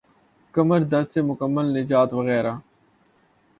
کمر 0.53 0.81
درد 0.91 1.07
سے 1.13 1.19
مکمل 1.29 1.65
نجات 1.77 2.09
وغیرہ 2.13 2.53